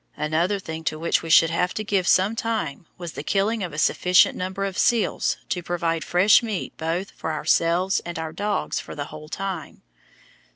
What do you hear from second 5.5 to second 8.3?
provide fresh meat both for ourselves and